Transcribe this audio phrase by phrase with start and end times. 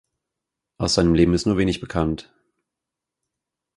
[0.79, 2.33] Aus seinem Leben ist nur wenig bekannt.